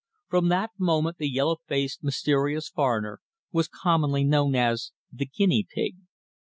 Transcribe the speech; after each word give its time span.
From 0.29 0.47
that 0.49 0.71
moment 0.79 1.17
the 1.19 1.29
yellow 1.29 1.57
faced 1.67 2.03
mysterious 2.03 2.69
foreigner 2.69 3.19
was 3.51 3.67
commonly 3.67 4.23
known 4.23 4.55
as 4.55 4.93
"the 5.13 5.27
Guinea 5.27 5.67
Pig." 5.75 5.97